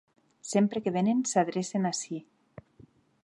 [0.51, 2.21] Sempre que venen s'adrecen ací.